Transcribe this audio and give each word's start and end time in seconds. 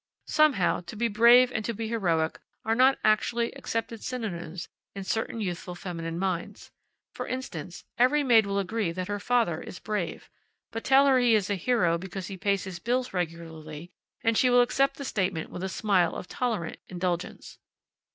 Somehow, 0.25 0.79
to 0.87 0.95
be 0.95 1.07
brave 1.07 1.51
and 1.51 1.63
to 1.63 1.75
be 1.75 1.87
heroic 1.87 2.39
are 2.65 2.73
not 2.73 2.97
actually 3.03 3.51
accepted 3.53 4.03
synonyms 4.03 4.67
in 4.95 5.03
certain 5.03 5.39
youthful 5.39 5.75
feminine 5.75 6.17
minds. 6.17 6.71
For 7.13 7.27
instance, 7.27 7.83
every 7.99 8.23
maid 8.23 8.47
will 8.47 8.57
agree 8.57 8.91
that 8.93 9.09
her 9.09 9.19
father 9.19 9.61
is 9.61 9.77
brave; 9.77 10.27
but 10.71 10.83
tell 10.83 11.05
her 11.05 11.19
he 11.19 11.35
is 11.35 11.51
a 11.51 11.55
hero 11.55 11.99
because 11.99 12.29
he 12.29 12.35
pays 12.37 12.63
his 12.63 12.79
bills 12.79 13.13
regularly 13.13 13.91
and 14.23 14.35
she 14.35 14.49
will 14.49 14.61
accept 14.61 14.97
the 14.97 15.05
statement 15.05 15.51
with 15.51 15.63
a 15.63 15.69
smile 15.69 16.15
of 16.15 16.27
tolerant 16.27 16.79
indulgence. 16.89 17.59